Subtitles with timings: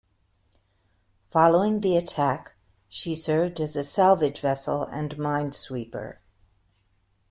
[1.29, 2.55] Following the attack,
[2.89, 6.17] she served as a salvage vessel and minesweeper.